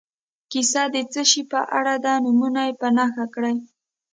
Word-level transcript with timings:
کیسه 0.51 0.83
د 0.93 0.95
څه 1.13 1.21
شي 1.31 1.41
په 1.51 1.61
اړه 1.79 1.95
ده 2.05 2.13
نومونه 2.25 2.61
په 2.81 2.87
نښه 2.97 3.25
کړي. 3.35 3.55